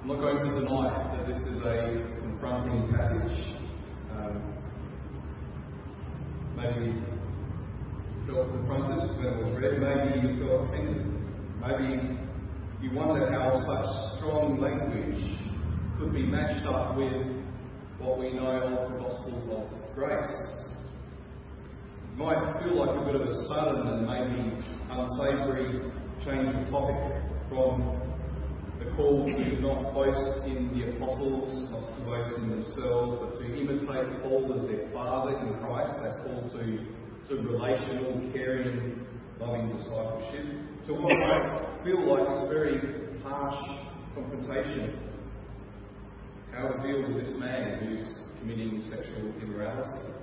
[0.00, 3.54] I'm not going to deny that this is a confronting passage.
[4.16, 4.56] Um,
[6.56, 11.04] maybe you felt confronted when it was read, maybe you felt offended,
[11.60, 12.18] maybe
[12.80, 15.38] you wonder how such strong language
[15.98, 17.36] could be matched up with
[17.98, 20.64] what we know of the gospel of grace.
[22.08, 25.92] It might feel like a bit of a sudden and maybe unsavoury
[26.24, 26.96] change of topic
[27.50, 27.99] from
[28.80, 33.44] the call to not boast in the apostles, not to boast in themselves, but to
[33.44, 36.64] imitate Paul as their father in Christ, that call to,
[37.28, 39.06] to relational, caring,
[39.38, 40.46] loving discipleship,
[40.86, 43.60] to what I feel like is very harsh
[44.14, 44.98] confrontation.
[46.52, 48.04] How to deal with this man who's
[48.40, 50.19] committing sexual immorality.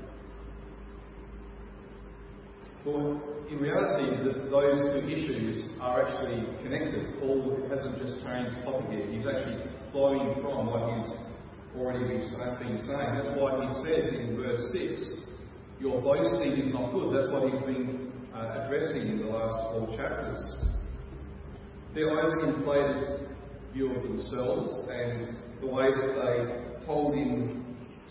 [2.87, 7.19] Well, in reality, the, those two issues are actually connected.
[7.19, 9.59] Paul hasn't just changed topic here, he's actually
[9.91, 11.11] flowing from what he's
[11.75, 13.11] already been saying.
[13.11, 15.01] That's why he says in verse 6,
[15.81, 17.11] Your boasting is not good.
[17.11, 20.39] That's what he's been uh, addressing in the last four chapters.
[21.93, 23.27] Their overinflated
[23.73, 27.65] view of themselves and the way that they hold in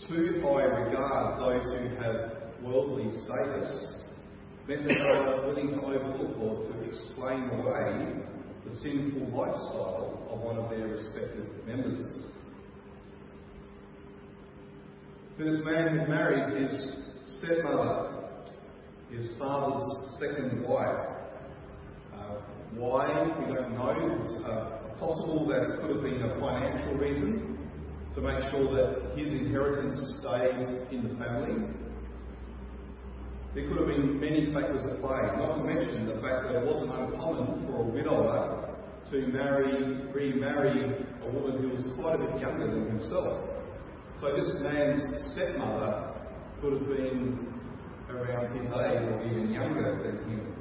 [0.07, 4.03] too high regard those who have worldly status
[4.67, 8.15] they were willing to overlook or to explain away
[8.65, 12.25] the sinful lifestyle of one of their respective members.
[15.37, 16.97] So this man had married his
[17.37, 18.25] stepmother,
[19.09, 21.07] his father's second wife.
[22.13, 22.39] Uh,
[22.73, 23.23] why?
[23.39, 24.19] We don't know.
[24.21, 27.57] It's uh, possible that it could have been a financial reason
[28.15, 31.86] to make sure that his inheritance stays in the family.
[33.57, 36.63] There could have been many factors at play, not to mention the fact that it
[36.63, 38.77] wasn't uncommon for a widower
[39.09, 40.77] to marry, remarry
[41.23, 43.49] a woman who was quite a bit younger than himself.
[44.21, 45.01] So this man's
[45.33, 46.13] stepmother
[46.61, 47.51] could have been
[48.11, 50.53] around his age or even younger than him.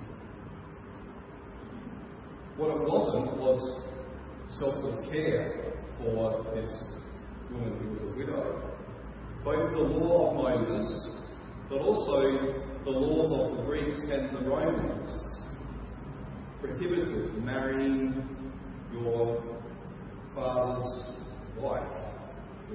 [2.56, 3.82] What it wasn't was
[4.58, 6.72] selfless care for this
[7.52, 8.72] woman who was a widow.
[9.44, 11.20] Both the law of Moses,
[11.68, 15.08] but also the laws of the Greeks and the Romans
[16.60, 18.22] prohibited marrying
[18.92, 19.42] your
[20.36, 21.16] father's
[21.58, 21.82] wife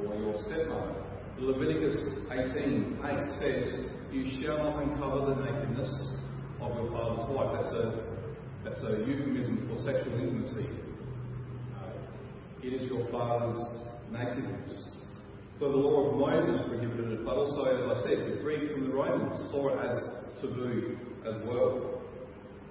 [0.03, 1.01] or your stepmother.
[1.39, 1.95] Leviticus
[2.29, 5.89] 18 8 says, You shall not uncover the nakedness
[6.59, 7.61] of your father's wife.
[7.61, 8.03] That's a,
[8.65, 10.67] that's a euphemism for sexual intimacy.
[11.73, 11.87] Uh,
[12.61, 13.63] it is your father's
[14.11, 14.97] nakedness.
[15.61, 18.87] So the law of Moses prohibited it, but also, as I said, the Greeks and
[18.87, 22.01] the Romans saw it as taboo as well.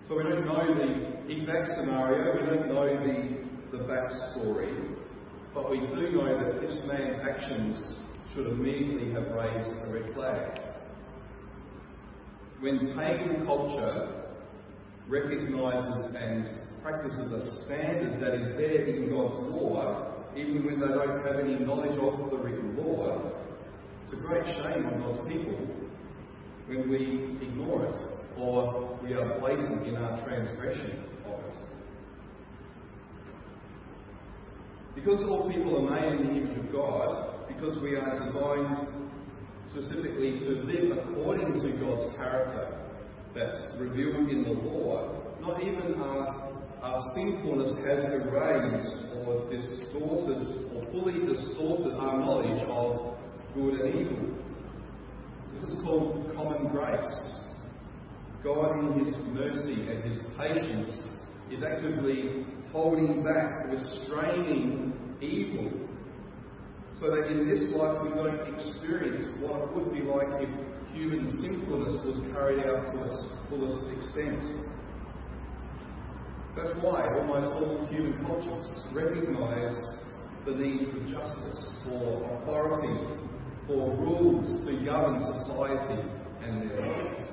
[0.09, 4.97] So we don't know the exact scenario, we don't know the, the backstory,
[5.55, 7.79] but we do know that this man's actions
[8.35, 10.61] should immediately have raised a red flag.
[12.59, 14.25] When pagan culture
[15.07, 21.25] recognises and practices a standard that is there in God's law, even when they don't
[21.25, 23.33] have any knowledge of the written law,
[24.05, 25.59] it's a great shame on God's people
[26.67, 27.95] when we ignore it
[28.37, 31.55] or we are blatant in our transgression of it.
[34.95, 38.89] Because all people are made in the image of God, because we are designed
[39.71, 42.77] specifically to live according to God's character
[43.35, 46.50] that's revealed in the law, not even our
[46.83, 48.97] our sinfulness has erased
[49.27, 53.17] or distorted or fully distorted our knowledge of
[53.55, 54.35] good and evil.
[55.55, 57.41] This is called common grace.
[58.43, 60.95] God, in His mercy and His patience,
[61.51, 65.71] is actively holding back, restraining evil,
[66.99, 71.29] so that in this life we don't experience what it would be like if human
[71.43, 73.19] sinfulness was carried out to its
[73.51, 74.70] fullest extent.
[76.57, 79.77] That's why almost all human cultures recognize
[80.45, 82.99] the need for justice, for authority,
[83.67, 86.03] for rules to govern society
[86.43, 87.31] and their lives.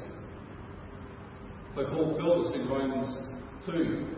[1.74, 3.07] So Paul tells us in Romans
[3.65, 4.18] 2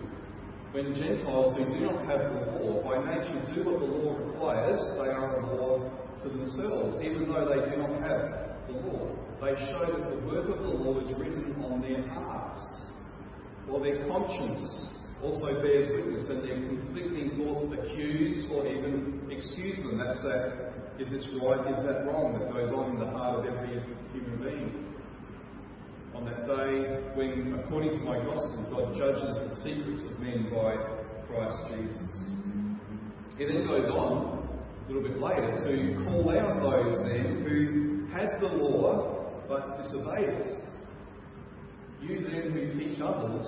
[0.72, 4.80] when Gentiles who do not have the law by nature do what the law requires,
[5.02, 5.80] they are a law
[6.24, 9.08] to themselves, even though they do not have the law.
[9.42, 12.60] They show that the work of the law is written on their hearts,
[13.68, 14.90] or their conscience
[15.24, 19.98] also bears witness and their conflicting thoughts accuse or even excuse them.
[19.98, 23.46] That's that, is this right, is that wrong, that goes on in the heart of
[23.46, 23.84] every
[24.14, 24.90] human being.
[26.16, 30.76] On that day when, according to my gospel, God judges the secrets of men by
[31.28, 32.12] Christ Jesus.
[33.38, 34.50] He then goes on
[34.88, 40.30] a little bit later to call out those then who had the law but disobeyed
[40.30, 40.64] it.
[42.02, 43.48] You then who teach others,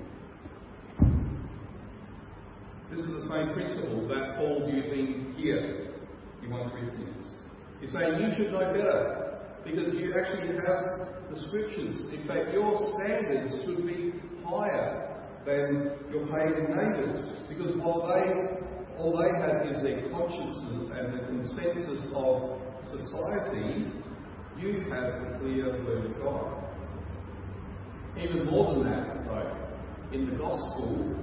[2.91, 5.93] This is the same principle that Paul's using here
[6.43, 7.25] in 1 Corinthians.
[7.79, 11.97] He's saying you should know better because you actually have the scriptures.
[12.11, 14.11] In fact, your standards should be
[14.43, 15.07] higher
[15.45, 18.59] than your pagan neighbours because while they
[18.99, 22.59] all they have is their consciences and the consensus of
[22.91, 23.87] society,
[24.59, 26.63] you have the clear word of God.
[28.17, 29.55] Even more than that, though,
[30.11, 31.15] in the gospel,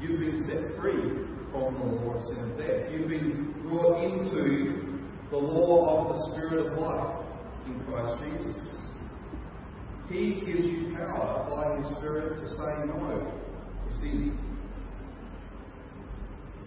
[0.00, 2.90] you've been set free from the law of sin and death.
[2.92, 4.98] You've been brought into
[5.30, 7.26] the law of the Spirit of life
[7.66, 8.78] in Christ Jesus.
[10.10, 13.32] He gives you power by His Spirit to say no
[13.86, 14.38] to sin.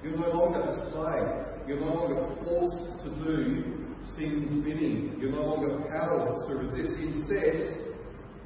[0.04, 1.68] You're no longer a slave.
[1.68, 3.82] You're no longer forced to do
[4.16, 5.18] sin's bidding.
[5.20, 7.00] You're no longer powerless to resist.
[7.00, 7.78] Instead,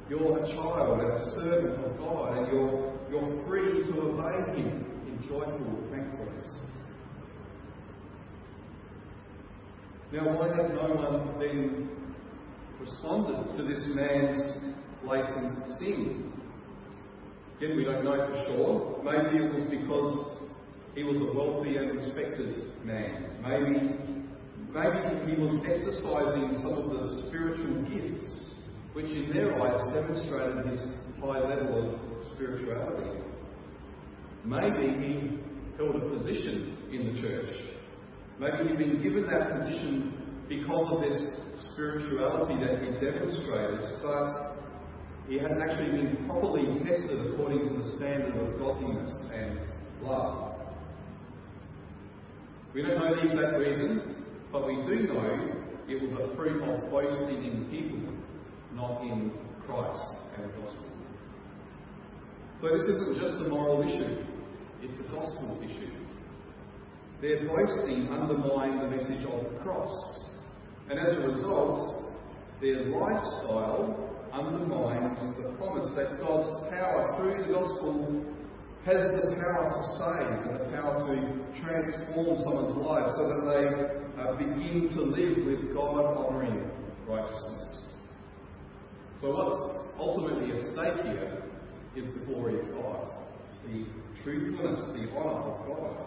[0.08, 4.84] you're a child and a servant of God, and you're, you're free to obey Him
[5.06, 6.44] in joyful thankfulness.
[10.12, 11.88] Now, why had no one then
[12.80, 14.74] responded to this man's
[15.04, 16.32] blatant sin?
[17.58, 19.02] Again, we don't know for sure.
[19.02, 20.36] Maybe it was because
[20.94, 23.36] he was a wealthy and respected man.
[23.42, 23.96] Maybe,
[24.72, 28.50] maybe he was exercising some of the spiritual gifts,
[28.92, 30.80] which in their eyes demonstrated his
[31.20, 32.05] high level of
[32.36, 33.20] spirituality.
[34.44, 35.38] Maybe he
[35.76, 37.50] held a position in the church.
[38.38, 44.56] Maybe he'd been given that position because of this spirituality that he demonstrated, but
[45.28, 49.60] he hadn't actually been properly tested according to the standard of godliness and
[50.02, 50.52] love.
[52.72, 54.16] We don't know the exact reason,
[54.52, 58.12] but we do know it was a fruit of boasting in people,
[58.74, 59.32] not in
[59.66, 60.00] Christ
[60.36, 60.85] and the gospel.
[62.60, 64.24] So this isn't just a moral issue,
[64.80, 65.92] it's a gospel issue.
[67.20, 69.92] Their boasting undermined the message of the cross.
[70.88, 72.12] And as a result,
[72.62, 78.24] their lifestyle undermines the promise that God's power through the gospel
[78.86, 84.22] has the power to save and the power to transform someone's life so that they
[84.22, 86.70] uh, begin to live with God honouring
[87.06, 87.82] righteousness.
[89.20, 91.45] So, what's ultimately at stake here
[91.96, 93.08] is the glory of God,
[93.66, 93.86] the
[94.22, 96.06] truthfulness, the honour of God.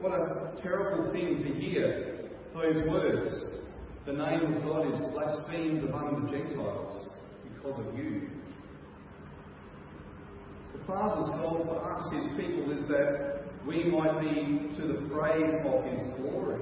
[0.00, 3.28] What a terrible thing to hear those words.
[4.06, 7.10] The name of God is blasphemed among the Gentiles
[7.44, 8.28] because of you.
[10.72, 15.52] The Father's goal for us, His people, is that we might be to the praise
[15.66, 16.60] of His glory.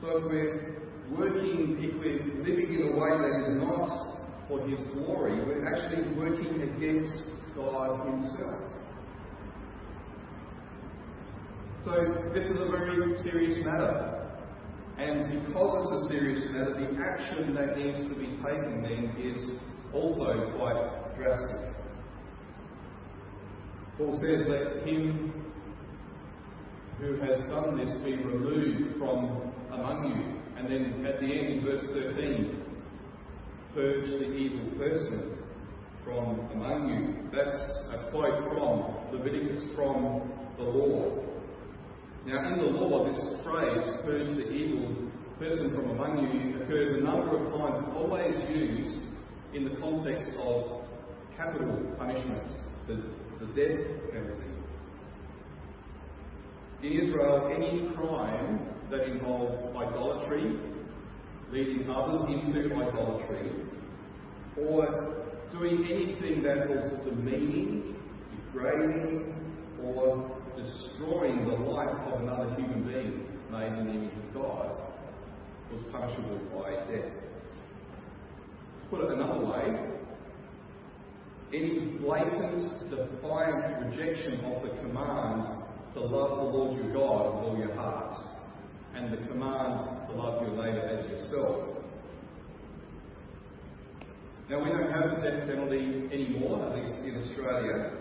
[0.00, 0.82] So if we're
[1.16, 4.18] working, if we're living in a way that is not
[4.48, 8.72] for His glory, we're actually working against God Himself.
[11.84, 11.90] So
[12.32, 14.18] this is a very serious matter.
[14.98, 19.58] And because it's a serious matter, the action that needs to be taken then is
[19.92, 21.74] also quite drastic.
[23.98, 25.32] Paul says, Let him
[26.98, 30.40] who has done this be removed from among you.
[30.56, 32.62] And then at the end, verse 13,
[33.74, 35.41] purge the evil person
[36.04, 37.30] from among you.
[37.32, 37.52] That's
[37.92, 41.18] a quote from Leviticus from the law.
[42.26, 47.02] Now, in the law, this phrase, purge the evil person from among you, occurs a
[47.02, 49.08] number of times, always used
[49.54, 50.84] in the context of
[51.36, 52.46] capital punishment,
[52.86, 53.02] the,
[53.40, 54.52] the death penalty.
[56.82, 60.58] In Israel, any crime that involved idolatry,
[61.50, 63.50] leading others into idolatry,
[64.56, 65.21] or
[65.52, 67.94] doing anything that was demeaning,
[68.52, 69.34] degrading,
[69.84, 74.70] or destroying the life of another human being made in the image of God
[75.70, 77.10] was punishable by death.
[78.80, 79.92] To put it another way,
[81.52, 85.44] any blatant, defiant rejection of the command
[85.94, 88.14] to love the Lord your God with all your heart
[88.94, 91.81] and the command to love your neighbour as yourself
[94.50, 97.92] Now, we don't have the death penalty anymore, at least in Australia,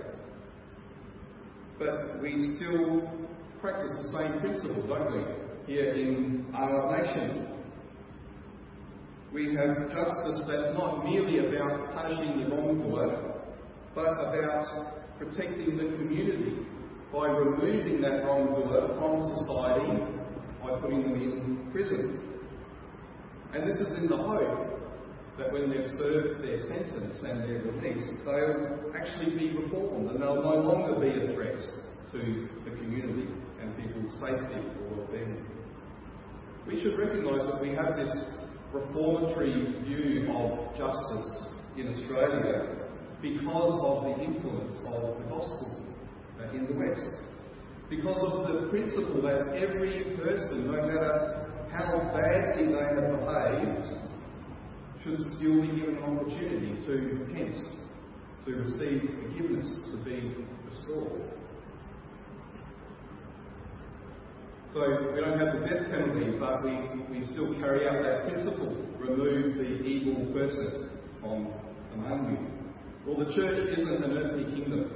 [1.78, 3.10] but we still
[3.62, 7.48] practice the same principle, don't we, here in our nation?
[9.32, 13.42] We have justice that's not merely about punishing the wrongdoer,
[13.96, 16.58] but about protecting the community
[17.14, 20.04] by removing that wrongdoer from society
[20.62, 22.20] by putting them in prison.
[23.54, 24.81] And this is in the hope
[25.38, 30.44] that when they've served their sentence and their release, they'll actually be reformed and they'll
[30.44, 31.58] no longer be a threat
[32.12, 33.28] to the community
[33.62, 35.46] and people's safety or well-being.
[36.68, 38.14] We should recognise that we have this
[38.74, 41.48] reformatory view of justice
[41.78, 42.82] in Australia
[43.22, 45.78] because of the influence of the gospel
[46.40, 47.24] uh, in the West.
[47.90, 54.11] Because of the principle that every person, no matter how badly they have behaved,
[55.04, 57.58] should still be given an opportunity to repent,
[58.46, 60.36] to receive forgiveness, to be
[60.70, 61.22] restored.
[64.74, 68.78] So we don't have the death penalty, but we, we still carry out that principle
[69.02, 70.90] remove the evil person
[71.20, 71.52] from
[71.94, 72.48] among you.
[73.06, 74.92] Well, the church isn't an earthly kingdom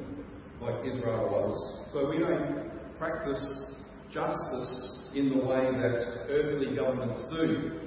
[0.61, 3.75] like Israel was, so we don't practice
[4.13, 7.84] justice in the way that earthly governments do.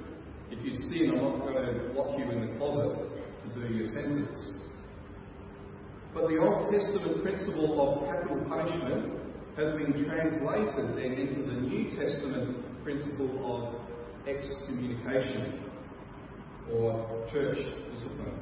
[0.51, 2.97] If you sin, I'm not going to lock you in the closet
[3.43, 4.33] to do your sentence.
[6.13, 9.19] But the Old Testament principle of capital punishment
[9.57, 15.63] has been translated then into the New Testament principle of excommunication
[16.73, 17.57] or church
[17.93, 18.39] discipline.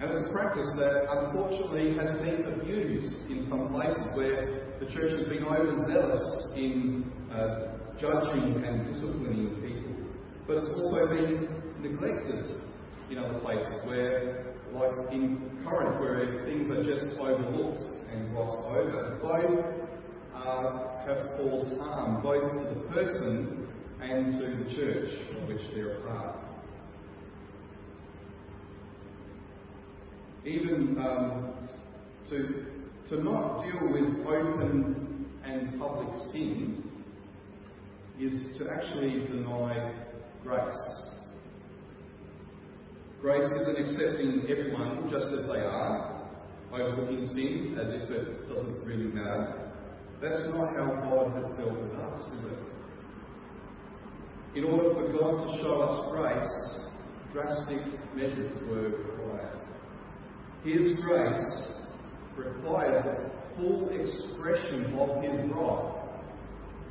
[0.00, 5.12] And it's a practice that unfortunately has been abused in some places where the church
[5.18, 9.69] has been overzealous in uh, judging and disciplining people.
[10.50, 11.46] But it's also been
[11.80, 12.44] neglected
[13.08, 17.78] in other places where, like in Corinth, where things are just overlooked
[18.10, 19.20] and glossed over.
[19.22, 19.64] Both
[20.34, 23.68] uh, have caused harm, both to the person
[24.02, 25.08] and to the church
[25.40, 26.36] of which they're a part.
[30.44, 31.54] Even um,
[32.28, 32.66] to,
[33.08, 36.82] to not deal with open and public sin
[38.18, 39.92] is to actually deny
[40.42, 41.00] grace.
[43.20, 46.26] Grace isn't accepting everyone just as they are,
[46.72, 49.70] overlooking sin as if it doesn't really matter.
[50.22, 52.58] That's not how God has dealt with us, is it?
[54.56, 56.80] In order for God to show us grace,
[57.32, 57.80] drastic
[58.16, 59.58] measures were required.
[60.64, 61.72] His grace
[62.36, 65.94] required full expression of His wrath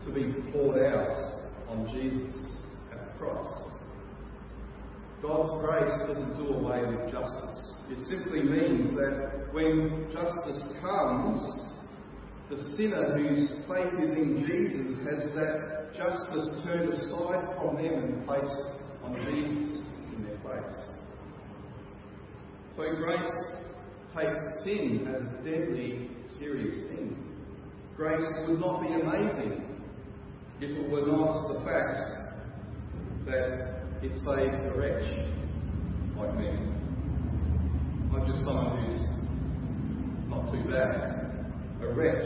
[0.06, 1.16] to be poured out
[1.68, 2.59] on Jesus the
[3.20, 3.70] cross.
[5.22, 7.74] God's grace doesn't do away with justice.
[7.92, 11.38] It simply means that when justice comes,
[12.50, 18.26] the sinner whose faith is in Jesus has that justice turned aside from them and
[18.26, 20.76] placed on Jesus in their place.
[22.76, 23.32] So grace
[24.16, 26.10] takes sin as a deadly,
[26.40, 27.18] serious thing.
[27.98, 29.66] Grace would not be amazing
[30.62, 32.19] if it were not the fact
[33.30, 35.06] that it saved a wretch
[36.18, 36.50] like me.
[38.12, 39.00] Not just someone who's
[40.30, 41.20] not too bad.
[41.82, 42.26] A wretch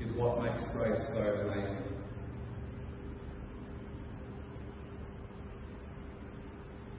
[0.00, 1.78] is what makes grace so amazing.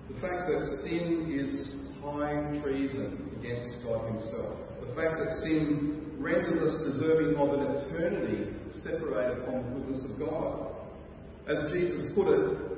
[0.09, 4.57] The fact that sin is high treason against God Himself.
[4.87, 8.53] The fact that sin renders us deserving of an eternity
[8.83, 10.75] separated from the goodness of God.
[11.47, 12.74] As Jesus put it,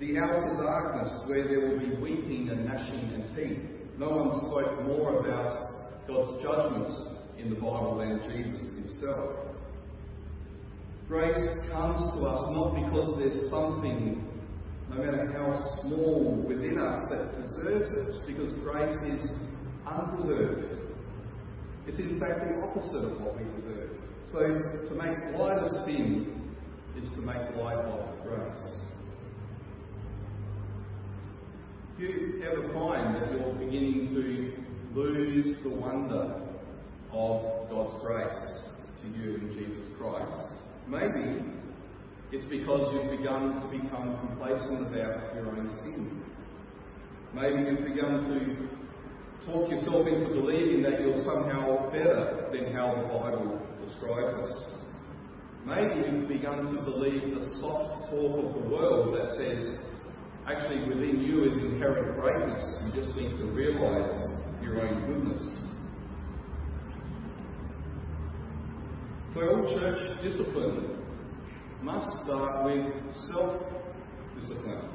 [0.00, 3.58] the outer darkness where there will be weeping and gnashing and teeth.
[3.98, 6.94] No one spoke more about God's judgments
[7.36, 9.34] in the Bible than Jesus himself.
[11.08, 14.24] Grace comes to us not because there's something,
[14.90, 19.30] no matter how small, within us that deserves it, because grace is
[19.86, 20.78] undeserved.
[21.86, 23.90] It's in fact the opposite of what we deserve.
[24.30, 26.52] So to make light of sin
[26.96, 28.87] is to make light of grace.
[31.98, 36.46] Do you ever find that you're beginning to lose the wonder
[37.10, 38.38] of God's grace
[39.02, 40.52] to you in Jesus Christ?
[40.86, 41.42] Maybe
[42.30, 46.22] it's because you've begun to become complacent about your own sin.
[47.34, 53.08] Maybe you've begun to talk yourself into believing that you're somehow better than how the
[53.08, 54.70] Bible describes us.
[55.66, 59.87] Maybe you've begun to believe the soft talk of the world that says,
[60.48, 62.64] actually within you is inherent greatness.
[62.86, 64.10] You just need to realize
[64.62, 65.42] your own goodness.
[69.34, 71.04] So all church discipline
[71.82, 72.94] must start with
[73.30, 74.88] self-discipline.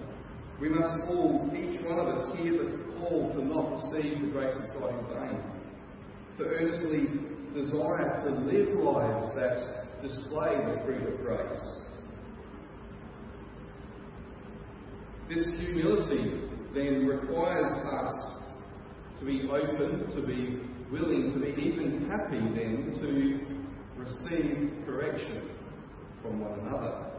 [0.59, 4.55] We must all, each one of us, hear the call to not receive the grace
[4.55, 5.39] of God in vain,
[6.37, 7.07] to earnestly
[7.53, 11.83] desire to live lives that display the fruit of grace.
[15.33, 16.41] This humility
[16.75, 18.43] then requires us
[19.19, 20.59] to be open, to be
[20.91, 25.49] willing, to be even happy then to receive correction
[26.21, 27.09] from one another.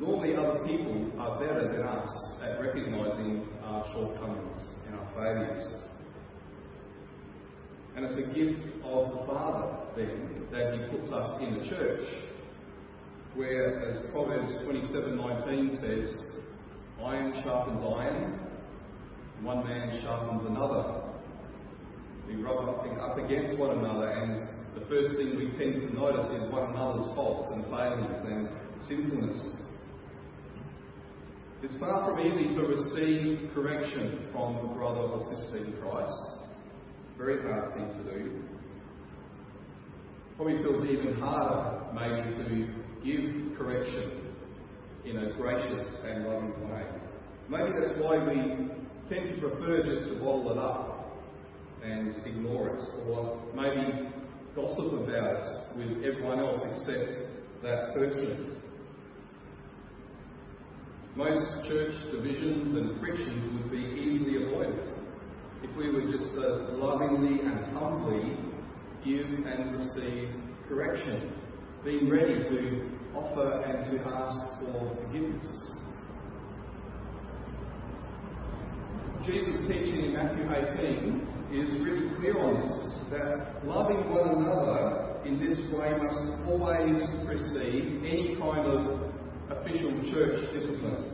[0.00, 2.08] Normally, other people are better than us
[2.42, 4.56] at recognizing our shortcomings
[4.88, 5.84] and our failures.
[7.94, 12.02] And it's a gift of the Father, then, that He puts us in the church,
[13.36, 16.29] where, as Proverbs 27:19 says,
[17.04, 18.40] iron sharpens iron,
[19.42, 21.02] one man sharpens another.
[22.26, 24.36] We rub up against one another, and
[24.74, 28.48] the first thing we tend to notice is one another's faults and failings and
[28.86, 29.70] sinfulness.
[31.62, 36.38] It's far from easy to receive correction from a brother or sister in Christ.
[37.18, 38.42] Very hard thing to do.
[40.36, 44.19] Probably feels even harder, maybe, to give correction
[45.04, 46.84] in a gracious and loving way.
[47.48, 48.34] Maybe that's why we
[49.08, 51.20] tend to prefer just to bottle it up
[51.82, 54.08] and ignore it, or maybe
[54.54, 58.56] gossip about it with everyone else except that person.
[61.16, 64.94] Most church divisions and frictions would be easily avoided
[65.62, 68.36] if we would just uh, lovingly and humbly
[69.04, 70.30] give and receive
[70.68, 71.32] correction,
[71.84, 75.46] being ready to offer and to ask for forgiveness.
[79.26, 85.38] Jesus' teaching in Matthew 18 is really clear on this that loving one another in
[85.38, 89.10] this way must always precede any kind of
[89.50, 91.12] official church discipline.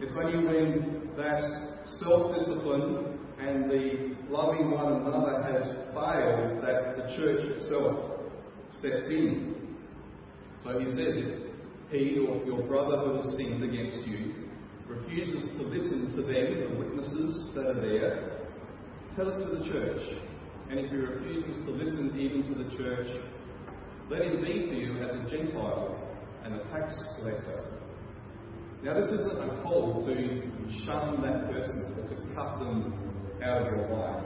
[0.00, 7.16] It's only when that self discipline and the loving one another has failed that the
[7.16, 8.20] church itself
[8.78, 9.59] steps in.
[10.64, 14.34] So he says, if he or your brother who has sinned against you
[14.86, 18.46] refuses to listen to them, the witnesses that are there,
[19.16, 20.02] tell it to the church.
[20.68, 23.08] And if he refuses to listen even to the church,
[24.08, 25.96] let him be to you as a Gentile
[26.44, 27.80] and a tax collector
[28.82, 30.14] now, this isn't a call to
[30.86, 32.94] shun that person or to cut them
[33.44, 34.24] out of your life.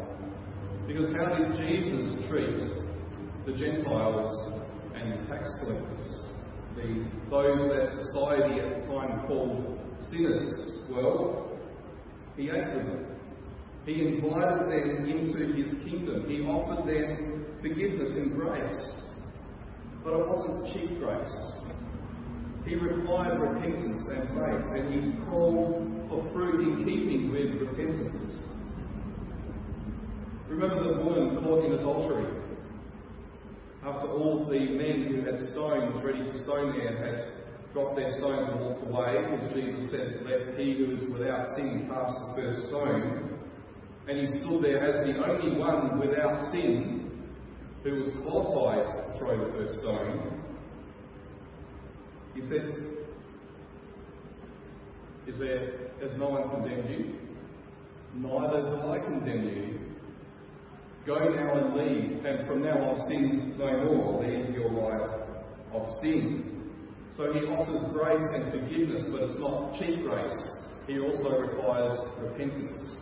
[0.86, 2.56] Because how did Jesus treat
[3.46, 4.62] the Gentiles
[4.94, 6.23] and the tax collectors?
[6.76, 9.78] The, those that society at the time called
[10.10, 10.80] sinners?
[10.90, 11.58] Well,
[12.36, 13.06] he ate with them.
[13.86, 16.26] He invited them into his kingdom.
[16.28, 18.92] He offered them forgiveness and grace.
[20.02, 21.54] But it wasn't cheap grace.
[22.66, 28.42] He required repentance and faith, and he called for fruit in keeping with repentance.
[30.48, 32.43] Remember the woman caught in adultery.
[33.84, 37.34] After all the men who had stones ready to stone him had
[37.74, 41.86] dropped their stones and walked away, as Jesus said, Let he who is without sin
[41.92, 43.38] cast the first stone.
[44.08, 47.10] And he stood there as the only one without sin
[47.82, 50.42] who was qualified to throw the first stone.
[52.34, 52.74] He said,
[55.26, 57.18] Is there, has no one condemned you?
[58.14, 59.83] Neither do I condemn you.
[61.06, 64.24] Go now and leave, and from now on sin no more.
[64.24, 65.10] Leave your life
[65.74, 66.72] of sin.
[67.16, 70.32] So he offers grace and forgiveness, but it's not cheap grace.
[70.86, 72.96] He also requires repentance.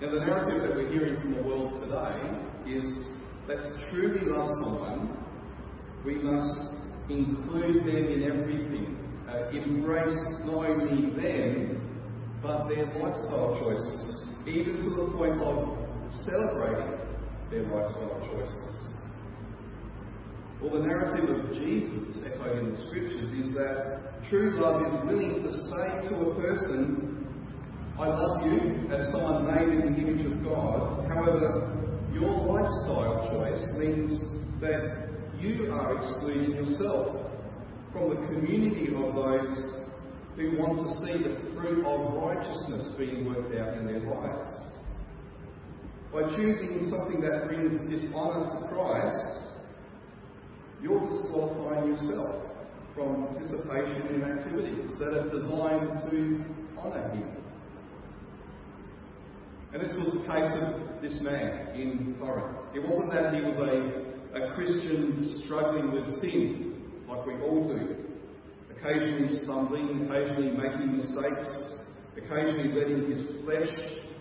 [0.00, 2.84] Now, the narrative that we're hearing from the world today is
[3.48, 5.18] that to truly love someone,
[6.04, 6.78] we must
[7.10, 8.96] include them in everything,
[9.28, 11.78] uh, embrace not only them,
[12.40, 15.76] but their lifestyle choices, even to the point of
[16.24, 16.98] celebrating
[17.50, 18.88] their lifestyle choices.
[20.60, 25.42] Well, the narrative of Jesus, echoed in the scriptures, is that true love is willing
[25.42, 27.26] to say to a person,
[27.98, 31.06] I love you as someone made in the image of God.
[31.08, 31.74] However,
[32.12, 34.20] your lifestyle choice means
[34.60, 35.08] that
[35.40, 37.30] you are excluding yourself
[37.92, 39.77] from the community of those
[40.38, 44.54] who want to see the fruit of righteousness being worked out in their lives.
[46.12, 49.50] By choosing something that brings dishonour to Christ,
[50.80, 52.46] you're disqualifying yourself
[52.94, 56.44] from participation in activities that are designed to
[56.78, 57.36] honour him.
[59.72, 62.56] And this was the case of this man in Corinth.
[62.76, 68.07] It wasn't that he was a, a Christian struggling with sin, like we all do,
[68.80, 71.46] occasionally stumbling, occasionally making mistakes,
[72.16, 73.68] occasionally letting his flesh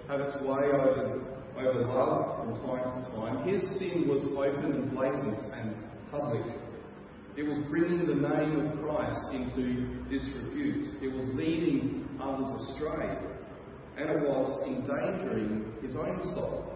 [0.07, 1.21] have its way over,
[1.57, 3.47] over love from time to time.
[3.47, 5.75] His sin was open and blatant and
[6.11, 6.43] public.
[7.35, 11.03] It was bringing the name of Christ into disrepute.
[11.03, 13.15] It was leading others astray.
[13.97, 16.73] And it was endangering his own soul.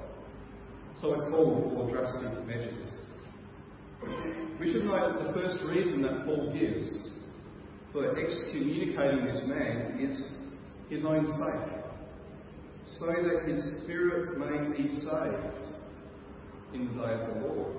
[1.00, 2.84] So it called for drastic measures.
[4.60, 7.11] We should note that the first reason that Paul gives
[7.92, 10.22] for excommunicating this man is
[10.90, 11.84] his own sake,
[13.00, 15.68] so that his spirit may be saved
[16.74, 17.78] in the day of the Lord.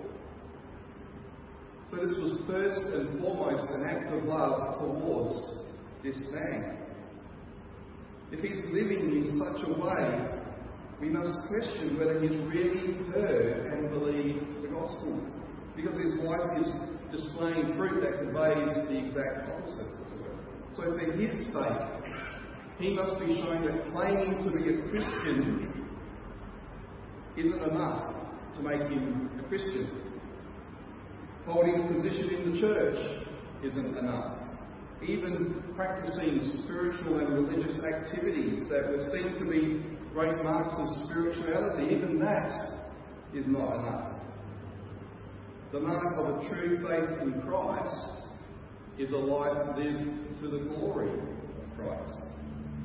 [1.91, 5.33] So this was first and foremost an act of love towards
[6.03, 6.79] this man.
[8.31, 10.39] If he's living in such a way,
[11.01, 15.21] we must question whether he's really heard and believed the gospel.
[15.77, 16.71] Because his life is
[17.11, 20.02] displaying fruit that conveys the exact opposite.
[20.75, 22.03] So for his sake,
[22.79, 25.87] he must be shown that claiming to be a Christian
[27.37, 28.15] isn't enough
[28.57, 29.91] to make him a Christian.
[31.47, 33.25] Holding a position in the church
[33.65, 34.39] isn't enough.
[35.07, 41.95] Even practicing spiritual and religious activities that were seen to be great marks of spirituality,
[41.95, 42.51] even that
[43.35, 44.13] is not enough.
[45.73, 48.22] The mark of a true faith in Christ
[48.99, 52.13] is a life lived to the glory of Christ.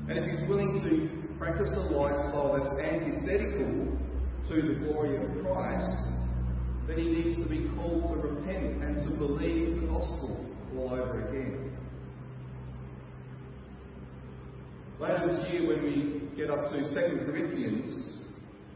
[0.10, 3.98] And if he's willing to practice a lifestyle that's antithetical
[4.50, 5.98] to the glory of Christ,
[6.88, 10.46] then he needs to be called to repent and to believe the gospel
[10.78, 11.78] all over again.
[15.00, 18.18] Later this year, when we get up to 2 Corinthians,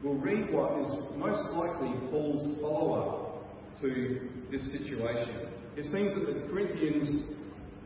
[0.04, 5.51] we'll read what is most likely Paul's follow up to this situation.
[5.78, 7.32] It seems that the Corinthians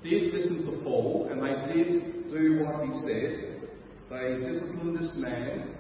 [0.02, 3.62] did listen to Paul and they did do what he said.
[4.10, 5.76] They disciplined this man,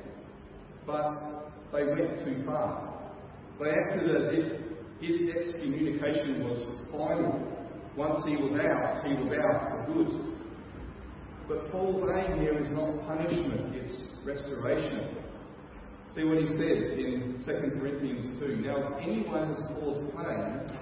[0.85, 3.11] but they went too far.
[3.59, 4.61] They acted as if
[5.01, 7.51] his excommunication was final.
[7.97, 10.35] Once he was out, he was out for good.
[11.47, 15.17] But Paul's aim here is not punishment, it's restoration.
[16.13, 18.55] See what he says in 2 Corinthians 2.
[18.57, 20.77] Now, if anyone has caused pain,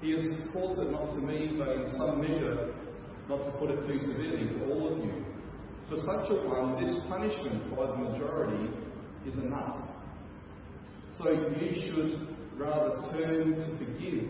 [0.00, 2.74] he has caused it not to me, but in some measure,
[3.28, 5.24] not to put it too severely, to all of you.
[5.88, 8.70] For such a one, this punishment by the majority
[9.26, 9.80] is enough.
[11.16, 14.28] So you should rather turn to forgive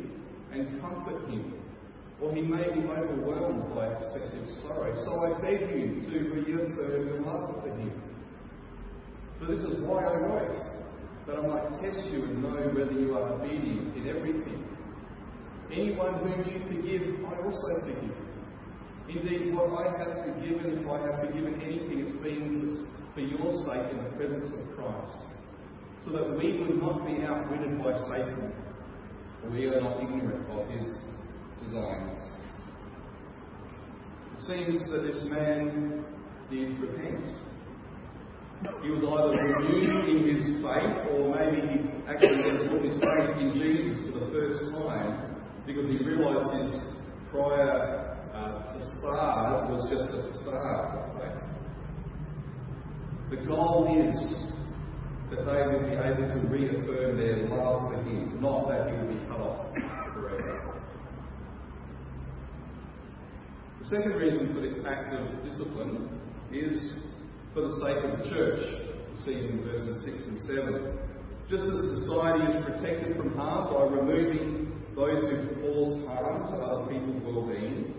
[0.53, 1.55] and comfort him,
[2.21, 4.95] or he may be overwhelmed by excessive sorrow.
[5.05, 8.03] So I beg you to reaffirm your love for him.
[9.39, 10.65] For this is why I wrote,
[11.27, 14.65] that I might test you and know whether you are obedient in everything.
[15.73, 18.17] Anyone whom you forgive, I also forgive.
[19.09, 23.91] Indeed, what I have forgiven, if I have forgiven anything, it's been for your sake
[23.93, 25.19] in the presence of Christ
[26.05, 28.53] so that we would not be outwitted by Satan,
[29.43, 30.89] for we are not ignorant of his
[31.63, 32.19] designs.
[34.37, 36.05] It seems that this man
[36.51, 37.25] did repent.
[38.83, 41.79] He was either renewed in his faith, or maybe he
[42.09, 45.28] actually put his faith in Jesus for the first time
[45.69, 46.81] because he realized his
[47.31, 51.09] prior uh, facade was just a facade.
[53.31, 54.17] The goal is
[55.29, 59.13] that they will be able to reaffirm their love for Him, not that He will
[59.13, 59.75] be cut off
[60.15, 60.81] forever.
[63.83, 66.09] The second reason for this act of discipline
[66.51, 67.03] is
[67.53, 68.61] for the sake of the church.
[69.27, 70.99] See in verses 6 and 7.
[71.51, 74.68] Just as society is protected from harm by removing
[74.99, 77.95] those who cause harm to other people's well-being,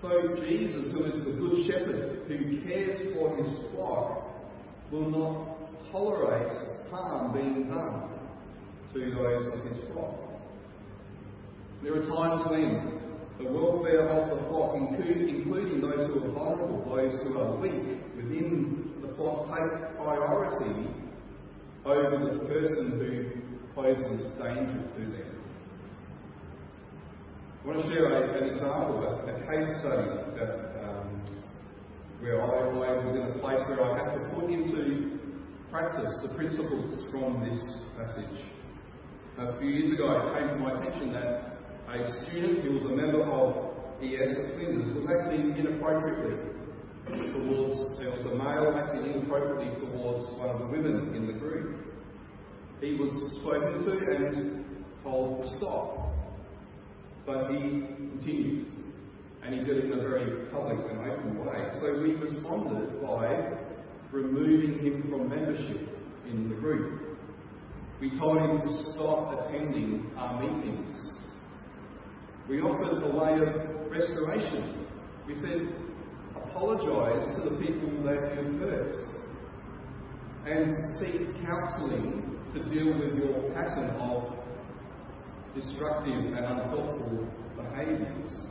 [0.00, 4.22] so Jesus, who is the good shepherd, who cares for his flock,
[4.92, 6.52] will not tolerate
[6.90, 8.08] harm being done
[8.94, 10.14] to those of his flock.
[11.82, 13.00] There are times when
[13.38, 18.92] the welfare of the flock, including those who are vulnerable, those who are weak within
[19.02, 20.88] the flock, take priority
[21.84, 25.35] over the person who poses danger to them.
[27.66, 30.06] I want to share a, an example, a, a case study
[30.38, 31.18] that um,
[32.22, 35.18] where I, I was in a place where I had to put into
[35.68, 37.58] practice the principles from this
[37.98, 38.38] passage.
[39.38, 41.58] A few years ago, it came to my attention that
[41.90, 44.30] a student who was a member of E.S.
[44.30, 46.38] at Flinders, was acting inappropriately
[47.34, 51.82] towards, there was a male acting inappropriately towards one of the women in the group.
[52.80, 53.10] He was
[53.42, 54.64] spoken to and
[55.02, 56.05] told to stop,
[57.26, 58.66] but he continued,
[59.42, 61.68] and he did it in a very public and open way.
[61.80, 63.58] So we responded by
[64.12, 65.88] removing him from membership
[66.28, 67.18] in the group.
[68.00, 71.12] We told him to stop attending our meetings.
[72.48, 74.86] We offered a way of restoration.
[75.26, 75.74] We said,
[76.36, 79.06] apologise to the people that you've hurt
[80.46, 84.35] and seek counselling to deal with your pattern of
[85.56, 88.46] destructive and unhelpful behaviours.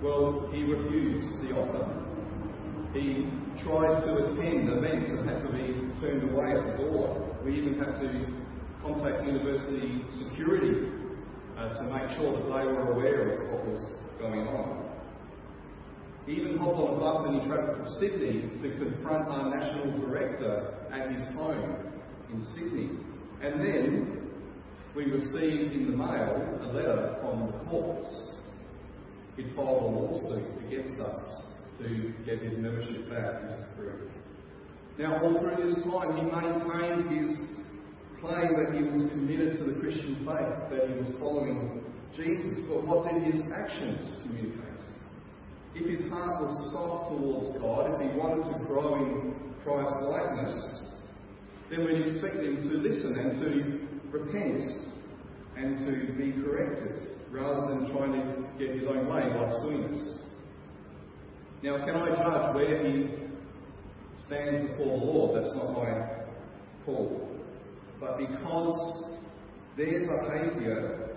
[0.00, 2.00] Well, he refused the offer.
[2.94, 3.26] He
[3.62, 7.38] tried to attend events and had to be turned away at the door.
[7.44, 8.26] We even had to
[8.82, 10.88] contact university security
[11.58, 13.82] uh, to make sure that they were aware of what was
[14.18, 14.88] going on.
[16.26, 20.00] He even hopped on a bus and he travelled to Sydney to confront our national
[20.00, 21.76] director at his home
[22.32, 22.90] in Sydney.
[23.42, 24.19] And then
[24.94, 28.06] we received in the mail a letter from the courts.
[29.36, 31.42] He'd filed a lawsuit against us
[31.78, 34.10] to get his membership back into the group.
[34.98, 37.38] Now, all through this time, he maintained his
[38.20, 41.82] claim that he was committed to the Christian faith, that he was following
[42.16, 42.58] Jesus.
[42.68, 44.60] But what did his actions communicate?
[45.74, 50.82] If his heart was soft towards God, if he wanted to grow in Christ's likeness,
[51.70, 54.88] then we'd expect him to listen and to repent
[55.56, 60.20] and to be corrected, rather than trying to get his own way by us.
[61.62, 63.10] Now, can I judge where he
[64.26, 65.36] stands before the Lord?
[65.36, 66.24] That's not my
[66.86, 67.28] call.
[68.00, 69.10] But because
[69.76, 71.10] their behaviour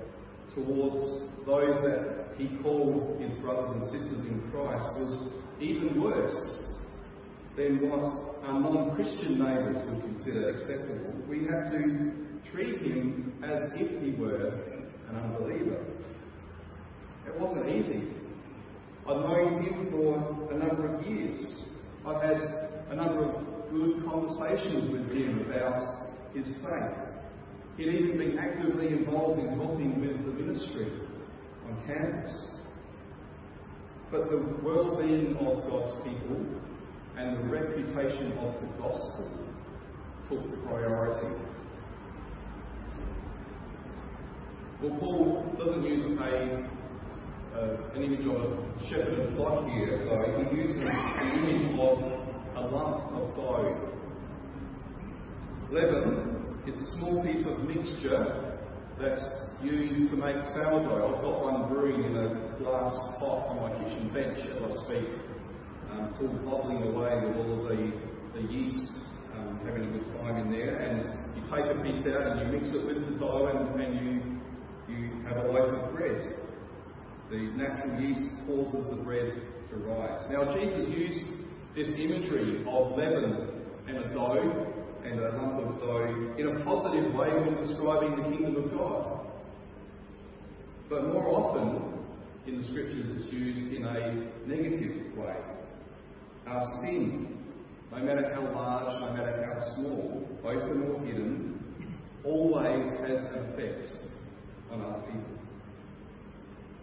[0.53, 5.29] towards those that he called his brothers and sisters in Christ was
[5.61, 6.63] even worse
[7.55, 13.71] than what our non Christian neighbours would consider acceptable, we had to treat him as
[13.75, 14.47] if he were
[15.09, 15.85] an unbeliever.
[17.27, 18.13] It wasn't easy.
[19.07, 21.45] I've known him for a number of years.
[22.05, 26.97] I've had a number of good conversations with him about his faith.
[27.77, 30.87] He'd even been actively involved in helping with the ministry
[31.65, 32.51] on campus.
[34.11, 36.45] But the well-being of God's people
[37.17, 39.31] and the reputation of the gospel
[40.29, 41.35] took priority.
[44.83, 46.67] Well, Paul doesn't use a
[47.55, 50.43] uh, an image of a shepherd and flock here, though.
[50.51, 50.89] He uses the
[51.23, 52.03] image of
[52.57, 53.79] a lump of dough.
[55.71, 58.59] Leaven is a small piece of mixture
[58.99, 59.23] that's
[59.63, 61.15] used to make sourdough.
[61.15, 65.07] I've got one brewing in a glass pot on my kitchen bench as I speak.
[65.91, 67.93] Um, it's all bubbling away with all of the,
[68.35, 68.91] the yeast
[69.35, 70.75] um, having a good time in there.
[70.75, 73.95] And you take a piece out and you mix it with the dough and, and
[73.95, 74.22] you, you
[75.33, 76.35] have a loaf of bread.
[77.31, 79.33] The natural yeast causes the bread
[79.69, 80.21] to rise.
[80.29, 81.19] Now, Jesus used
[81.75, 83.49] this imagery of leaven
[83.87, 84.67] and a dough
[85.03, 89.27] and a lump of dough in a positive way when describing the kingdom of God.
[90.89, 92.05] But more often
[92.45, 95.35] in the scriptures it's used in a negative way.
[96.45, 97.39] Our sin,
[97.91, 101.59] no matter how large, no matter how small, open or hidden,
[102.23, 103.87] always has an effect
[104.73, 105.33] on other people.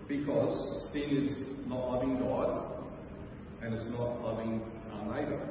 [0.09, 2.85] Because sin is not loving God
[3.63, 5.49] and it's not loving our neighbour.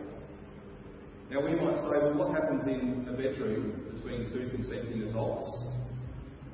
[1.29, 5.67] Now we might say, well, what happens in a bedroom between two consenting adults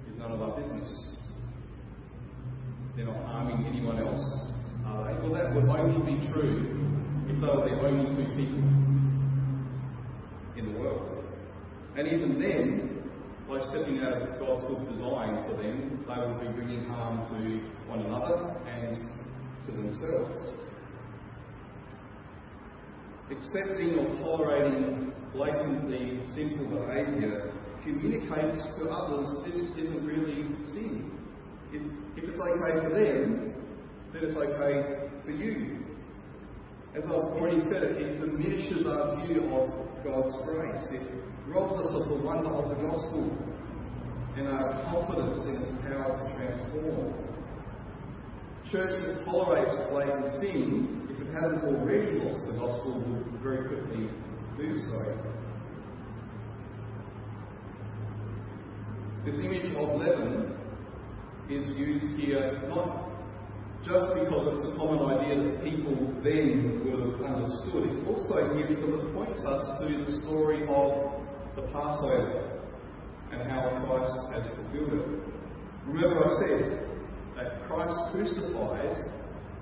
[0.09, 1.17] is none of our business.
[2.95, 4.51] They're not harming anyone else,
[4.85, 5.19] are they?
[5.21, 6.81] Well, that would only be true
[7.27, 8.63] if they were the only two people
[10.57, 11.23] in the world.
[11.97, 12.94] And even then,
[13.47, 17.61] by stepping out of God's good design for them, they would be bringing harm to
[17.87, 18.97] one another and
[19.65, 20.65] to themselves.
[23.29, 27.53] Accepting or tolerating blatantly sinful behaviour
[27.83, 31.11] communicates to others this isn't really sin.
[31.71, 31.81] If,
[32.17, 33.53] if it's okay for them,
[34.13, 35.85] then it's okay for you.
[36.95, 39.69] As I've already said, it, diminishes our view of
[40.03, 41.01] God's grace.
[41.47, 43.29] Robs us of the wonder of the gospel
[44.37, 47.13] and our confidence in its power to transform.
[48.71, 54.09] Church that tolerates blatant sin if it hasn't already lost the gospel, will very quickly
[54.57, 55.35] do so.
[59.25, 60.55] This image of leaven
[61.49, 63.05] is used here not
[63.85, 67.85] just because it's a common idea that people then would have understood.
[67.85, 71.14] It's also here because it points us to the story of
[71.55, 72.61] the Passover
[73.31, 75.35] and how Christ has fulfilled it.
[75.87, 76.85] Remember, I said
[77.37, 79.11] that Christ crucified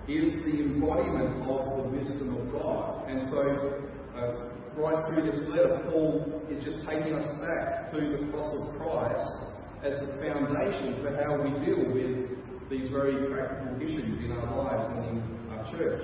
[0.07, 3.09] is the embodiment of the wisdom of God.
[3.09, 3.83] And so,
[4.15, 8.75] uh, right through this letter, Paul is just taking us back to the cross of
[8.77, 9.53] Christ
[9.83, 14.89] as the foundation for how we deal with these very practical issues in our lives
[14.95, 16.03] and in our church.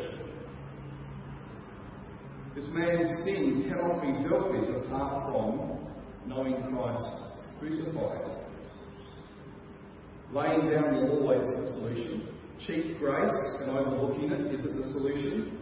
[2.55, 5.78] This man's sin cannot be dealt with apart from
[6.29, 7.09] knowing Christ
[7.59, 8.29] crucified.
[10.31, 12.29] Laying down the law is the solution.
[12.65, 15.57] Cheap grace and overlooking it isn't the solution.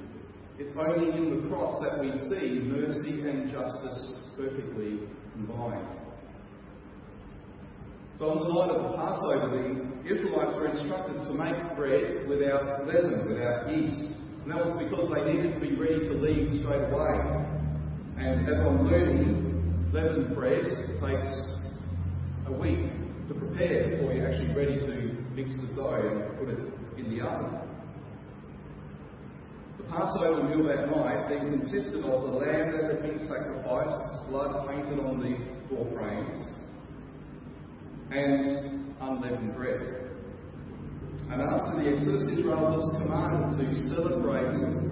[0.59, 4.99] It's only in the cross that we see mercy and justice perfectly
[5.33, 5.87] combined.
[8.19, 12.87] So on the night of the Passover, the Israelites were instructed to make bread without
[12.87, 14.17] leaven, without yeast.
[14.43, 17.13] And that was because they needed to be ready to leave straight away.
[18.17, 19.46] And as I'm learning,
[19.93, 21.27] leavened bread takes
[22.47, 22.91] a week
[23.27, 26.59] to prepare before you're actually ready to mix the dough and put it
[26.97, 27.59] in the oven.
[29.77, 34.67] The Passover meal that night then consisted of the lamb that had been sacrificed, blood
[34.67, 36.37] painted on the door frames,
[38.11, 40.07] and unleavened bread.
[41.29, 44.86] And after the Exodus, Israel was commanded to celebrate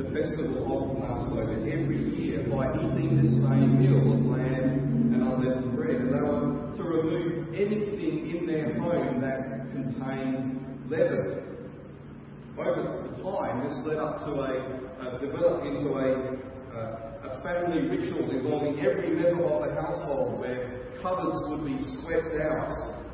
[0.00, 5.76] the festival of Passover every year by eating the same meal of lamb and unleavened
[5.76, 5.96] bread.
[5.96, 11.44] And they were to remove anything in their home that contained leaven.
[12.56, 14.52] Over time, this led up to a,
[15.04, 16.38] uh, developed into a,
[16.72, 22.40] uh, a family ritual involving every member of the household where cupboards would be swept
[22.40, 23.04] out,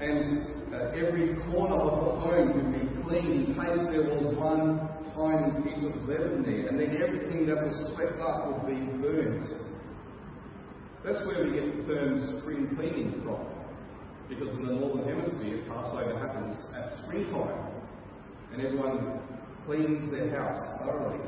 [0.00, 4.93] and uh, every corner of the home would be cleaned in case there was one
[5.12, 9.46] tiny piece of leaven there, and then everything that was swept up would be burnt.
[11.04, 13.44] That's where we get the term spring cleaning from,
[14.28, 17.72] because in the northern hemisphere, Passover happens at springtime,
[18.52, 19.20] and everyone
[19.66, 21.20] cleans their house thoroughly.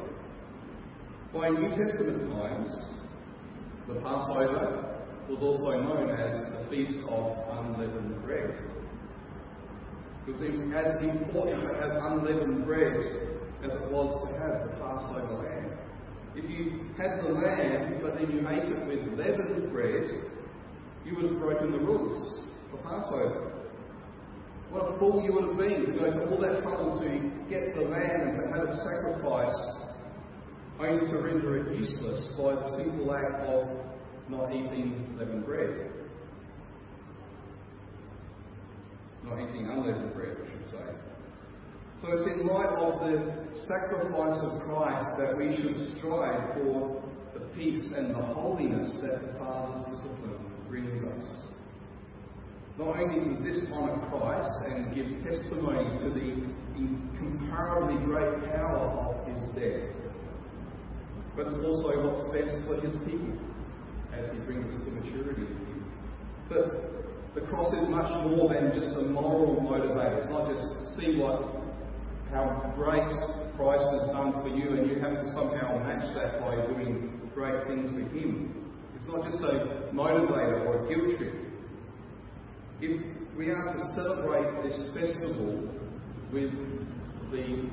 [1.34, 2.70] By New Testament times,
[3.88, 8.54] the Passover was also known as the Feast of Unleavened Bread.
[10.28, 15.78] It as important to have unleavened bread as it was to have the Passover lamb.
[16.34, 20.04] If you had the lamb, but then you ate it with leavened bread,
[21.04, 23.52] you would have broken the rules for Passover.
[24.70, 27.08] What a fool you would have been to go to all that trouble to
[27.48, 29.86] get the lamb and to have it sacrificed,
[30.78, 33.68] only to render it useless by the simple act of
[34.28, 35.90] not eating leavened bread.
[39.24, 41.15] Not eating unleavened bread, I should say.
[42.02, 47.40] So it's in light of the sacrifice of Christ that we should strive for the
[47.56, 50.36] peace and the holiness that the Father's discipline
[50.68, 51.24] brings us.
[52.78, 56.44] Not only does this honour Christ and give testimony to the
[56.76, 59.88] incomparably great power of his death,
[61.34, 63.40] but it's also what's best for his people
[64.12, 65.48] as he brings us to maturity.
[66.50, 70.20] But the cross is much more than just a moral motivator.
[70.20, 71.55] It's not just see what
[72.30, 73.08] how great
[73.56, 77.66] Christ has done for you and you have to somehow match that by doing great
[77.66, 78.72] things for him.
[78.94, 81.34] It's not just a motivator or a guilt trip.
[82.80, 83.00] If
[83.36, 85.68] we are to celebrate this festival
[86.32, 86.50] with
[87.30, 87.68] the,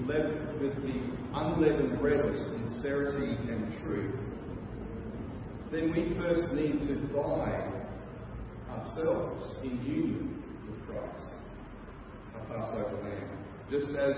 [0.61, 4.15] with the unleavened bread of sincerity and truth,
[5.71, 7.71] then we first need to die
[8.69, 11.25] ourselves in union with Christ,
[12.35, 13.43] our Passover lamb.
[13.71, 14.15] Just as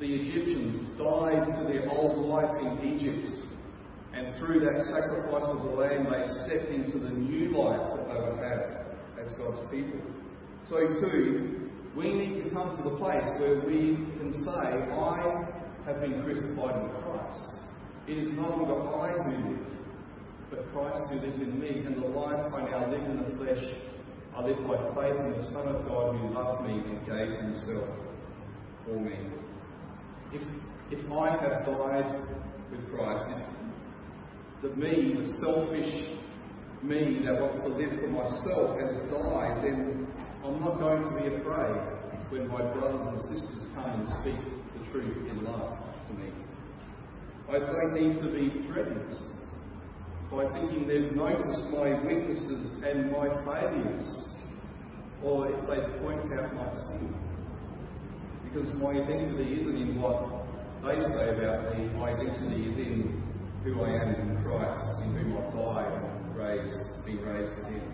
[0.00, 3.28] the Egyptians died to their old life in Egypt,
[4.14, 8.20] and through that sacrifice of the lamb they stepped into the new life that they
[8.20, 8.86] would have
[9.20, 10.00] as God's people.
[10.68, 15.44] So too, we need to come to the place where we can say, I
[15.86, 17.40] have been crucified with Christ.
[18.08, 19.66] It is no longer I who live,
[20.50, 23.64] but Christ who lives in me, and the life I now live in the flesh,
[24.36, 27.88] I live by faith in the Son of God who loved me and gave himself
[28.86, 29.18] for me.
[30.32, 30.42] If,
[30.90, 32.22] if I have died
[32.70, 33.24] with Christ,
[34.62, 36.16] the me, the selfish
[36.82, 40.06] me that wants to live for myself has died, then
[40.44, 41.76] I'm not going to be afraid
[42.30, 44.38] when my brothers and sisters come and speak
[44.74, 45.78] the truth in love
[46.08, 46.30] to me.
[47.48, 49.14] I don't need to be threatened
[50.30, 54.28] by thinking they've noticed my weaknesses and my failures,
[55.22, 57.25] or if they point out my sin.
[58.56, 60.16] Because my identity isn't in what
[60.80, 63.22] they say about me, my identity is in
[63.62, 67.92] who I am in Christ, in whom I've died and raised, been raised with Him.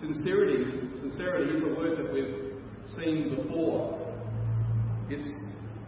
[0.00, 0.64] Sincerity,
[1.00, 2.56] sincerity is a word that we've
[2.96, 4.00] seen before.
[5.10, 5.28] It's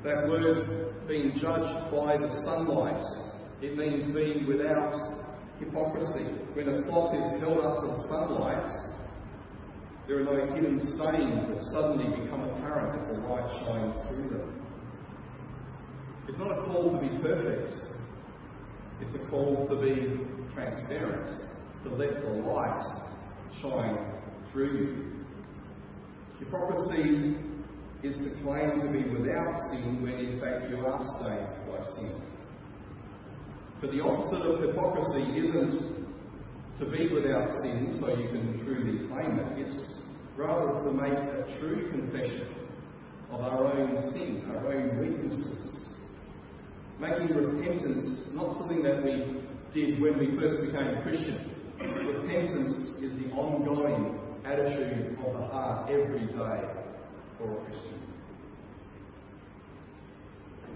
[0.05, 3.03] that word being judged by the sunlight.
[3.63, 4.93] It means being without
[5.59, 6.37] hypocrisy.
[6.53, 8.82] When a cloth is held up to the sunlight,
[10.13, 14.63] there are no hidden stains that suddenly become apparent as the light shines through them.
[16.29, 17.73] It's not a call to be perfect.
[19.01, 20.21] It's a call to be
[20.53, 21.41] transparent,
[21.85, 22.83] to let the light
[23.63, 23.97] shine
[24.53, 25.25] through you.
[26.41, 27.39] Hypocrisy
[28.03, 32.21] is to claim to be without sin when in fact you are stained by sin.
[33.81, 36.05] But the opposite of hypocrisy isn't
[36.81, 39.59] to be without sin so you can truly claim it.
[39.59, 40.02] It's
[40.37, 42.49] rather to make a true confession
[43.31, 45.87] of our own sin, our own weaknesses.
[46.99, 49.43] Making repentance not something that we
[49.75, 51.51] did when we first became a Christian.
[51.81, 52.73] Repentance
[53.03, 56.69] is the ongoing attitude of the heart every day
[57.39, 58.03] for a Christian.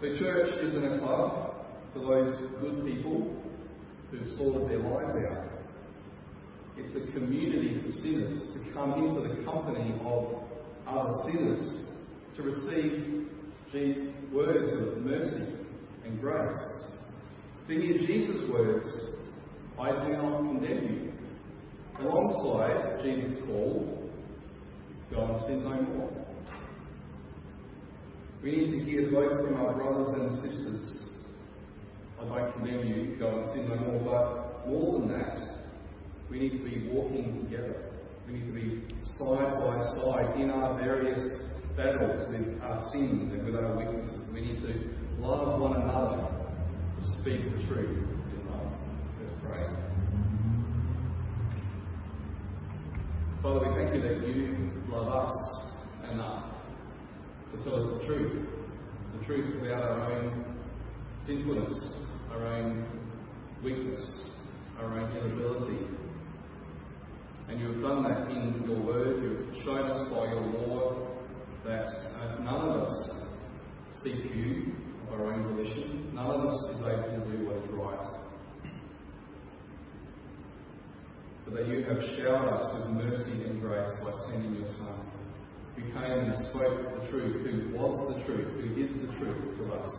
[0.01, 1.55] The church isn't a club
[1.93, 3.35] for those good people
[4.11, 5.56] who've sorted their lives out.
[6.79, 10.43] It's a community for sinners to come into the company of
[10.87, 11.87] other sinners
[12.37, 13.29] to receive
[13.73, 15.55] these words of mercy
[16.05, 16.53] and grace.
[17.69, 18.87] To hear Jesus' words,
[19.81, 21.13] I do not condemn you.
[21.99, 24.11] Alongside Jesus' call,
[25.11, 26.27] go and sin no more.
[28.43, 31.01] We need to hear both from our brothers and sisters.
[32.21, 35.56] I don't condemn you, go and sin no more, but more than that,
[36.31, 37.77] we need to be walking together.
[38.27, 41.21] We need to be side by side in our various
[41.77, 44.19] battles with our sin and with our weaknesses.
[44.33, 46.27] We need to love one another
[46.97, 48.73] to speak the truth in love.
[49.21, 49.67] Let's pray.
[53.43, 55.63] Father, we thank you that you love us
[56.11, 56.55] enough
[57.53, 58.49] to tell us the truth.
[59.19, 60.57] The truth about our own
[61.25, 61.73] sinfulness,
[62.33, 62.87] our own
[63.63, 64.11] weakness,
[64.79, 65.96] our own inability
[67.49, 69.23] and you have done that in your word.
[69.23, 71.07] You've shown us by your law
[71.65, 73.11] that uh, none of us
[74.03, 74.75] seek you
[75.07, 76.11] of our own volition.
[76.15, 78.21] None of us is able to do what is right.
[81.45, 85.07] But that you have showered us with mercy and grace by sending your Son,
[85.77, 89.73] who came and spoke the truth, who was the truth, who is the truth to
[89.75, 89.91] us.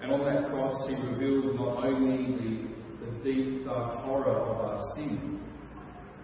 [0.00, 4.94] And on that cross, he revealed not only the, the deep, dark horror of our
[4.94, 5.40] sin,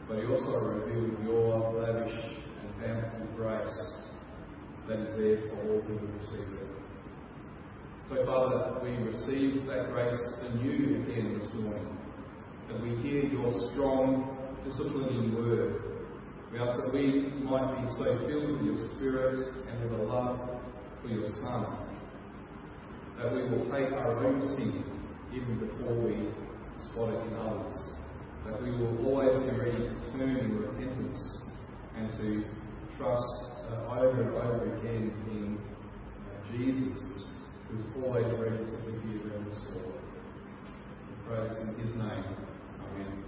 [0.09, 3.74] but he also revealed your lavish and bountiful grace
[4.88, 6.68] that is there for all who will receive it.
[8.09, 11.88] So, Father, we receive that grace anew again this morning
[12.74, 15.82] as we hear your strong, disciplining word.
[16.52, 20.38] We ask that we might be so filled with your Spirit and with a love
[21.02, 21.78] for your Son
[23.18, 24.84] that we will take our own sin
[25.32, 26.28] even before we
[26.90, 27.93] spot it in others
[28.47, 31.38] that we will always be ready to turn in repentance
[31.97, 32.45] and to
[32.99, 37.24] trust uh, over and over again in uh, Jesus,
[37.70, 39.95] who's always ready to forgive and restore.
[41.09, 42.24] We praise in His name.
[42.84, 43.24] Amen.